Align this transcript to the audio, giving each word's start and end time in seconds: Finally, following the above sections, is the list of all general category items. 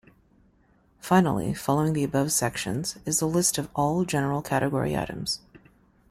Finally, 0.99 1.53
following 1.53 1.93
the 1.93 2.03
above 2.03 2.31
sections, 2.31 2.97
is 3.05 3.19
the 3.19 3.27
list 3.27 3.59
of 3.59 3.69
all 3.75 4.03
general 4.03 4.41
category 4.41 4.97
items. 4.97 5.41